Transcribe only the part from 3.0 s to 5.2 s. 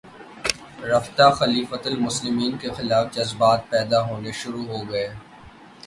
جذبات پیدا ہونے شروع ہوگئے